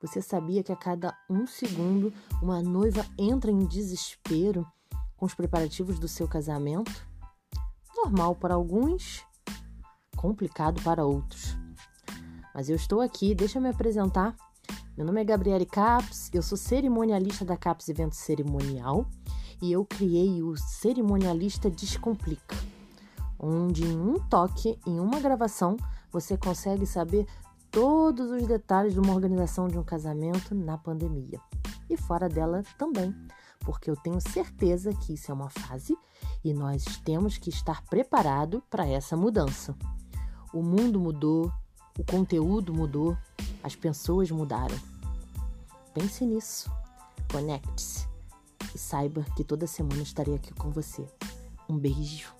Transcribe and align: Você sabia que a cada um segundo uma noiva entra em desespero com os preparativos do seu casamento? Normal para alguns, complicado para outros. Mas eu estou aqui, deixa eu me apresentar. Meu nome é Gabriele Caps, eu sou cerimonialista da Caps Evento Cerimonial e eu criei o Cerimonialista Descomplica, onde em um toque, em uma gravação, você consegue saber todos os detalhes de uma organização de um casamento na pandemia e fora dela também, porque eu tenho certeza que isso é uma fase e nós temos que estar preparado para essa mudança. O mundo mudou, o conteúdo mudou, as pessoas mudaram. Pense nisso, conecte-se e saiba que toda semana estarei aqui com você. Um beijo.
Você 0.00 0.22
sabia 0.22 0.62
que 0.62 0.70
a 0.70 0.76
cada 0.76 1.12
um 1.28 1.44
segundo 1.44 2.12
uma 2.40 2.62
noiva 2.62 3.04
entra 3.18 3.50
em 3.50 3.66
desespero 3.66 4.64
com 5.16 5.26
os 5.26 5.34
preparativos 5.34 5.98
do 5.98 6.06
seu 6.06 6.28
casamento? 6.28 7.04
Normal 7.96 8.36
para 8.36 8.54
alguns, 8.54 9.24
complicado 10.16 10.80
para 10.84 11.04
outros. 11.04 11.56
Mas 12.54 12.68
eu 12.68 12.76
estou 12.76 13.00
aqui, 13.00 13.34
deixa 13.34 13.58
eu 13.58 13.62
me 13.62 13.70
apresentar. 13.70 14.36
Meu 14.96 15.04
nome 15.04 15.20
é 15.20 15.24
Gabriele 15.24 15.66
Caps, 15.66 16.30
eu 16.32 16.42
sou 16.42 16.56
cerimonialista 16.56 17.44
da 17.44 17.56
Caps 17.56 17.88
Evento 17.88 18.14
Cerimonial 18.14 19.04
e 19.60 19.72
eu 19.72 19.84
criei 19.84 20.44
o 20.44 20.56
Cerimonialista 20.56 21.68
Descomplica, 21.68 22.56
onde 23.36 23.84
em 23.84 23.98
um 23.98 24.14
toque, 24.28 24.78
em 24.86 25.00
uma 25.00 25.18
gravação, 25.18 25.76
você 26.12 26.36
consegue 26.36 26.86
saber 26.86 27.26
todos 27.80 28.32
os 28.32 28.44
detalhes 28.44 28.92
de 28.92 28.98
uma 28.98 29.14
organização 29.14 29.68
de 29.68 29.78
um 29.78 29.84
casamento 29.84 30.52
na 30.52 30.76
pandemia 30.76 31.40
e 31.88 31.96
fora 31.96 32.28
dela 32.28 32.64
também, 32.76 33.14
porque 33.60 33.88
eu 33.88 33.94
tenho 33.94 34.20
certeza 34.20 34.92
que 34.92 35.14
isso 35.14 35.30
é 35.30 35.34
uma 35.34 35.48
fase 35.48 35.96
e 36.42 36.52
nós 36.52 36.84
temos 37.04 37.38
que 37.38 37.50
estar 37.50 37.84
preparado 37.84 38.60
para 38.68 38.84
essa 38.84 39.16
mudança. 39.16 39.76
O 40.52 40.60
mundo 40.60 40.98
mudou, 40.98 41.52
o 41.96 42.02
conteúdo 42.02 42.74
mudou, 42.74 43.16
as 43.62 43.76
pessoas 43.76 44.28
mudaram. 44.28 44.76
Pense 45.94 46.26
nisso, 46.26 46.68
conecte-se 47.30 48.08
e 48.74 48.78
saiba 48.78 49.24
que 49.36 49.44
toda 49.44 49.68
semana 49.68 50.02
estarei 50.02 50.34
aqui 50.34 50.52
com 50.52 50.72
você. 50.72 51.06
Um 51.68 51.78
beijo. 51.78 52.34